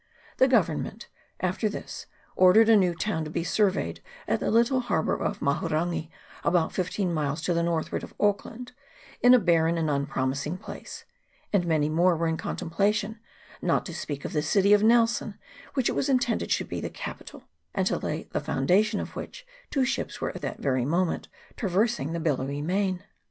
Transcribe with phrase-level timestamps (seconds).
[0.37, 1.09] The Government,
[1.41, 6.09] after this, ordered a new town to be surveyed at the little harbour of Mahurangi,
[6.43, 8.71] about fifteen miles to the northward of Auckland,
[9.21, 11.05] in a barren and unpromising place;
[11.53, 13.19] and many more were in contemplation,
[13.61, 15.37] not to speak of the city of Nelson,
[15.75, 17.43] which it was intended should be the capital,
[17.75, 22.11] and to lay the foundation of which two ships were at that very moment traversing
[22.11, 23.03] the billowy main.